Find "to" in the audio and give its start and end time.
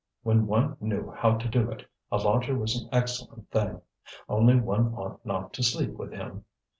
1.37-1.47, 5.53-5.63